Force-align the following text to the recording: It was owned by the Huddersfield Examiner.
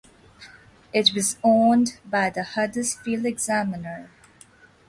It 0.95 1.11
was 1.13 1.37
owned 1.43 1.99
by 2.03 2.31
the 2.31 2.41
Huddersfield 2.41 3.23
Examiner. 3.23 4.09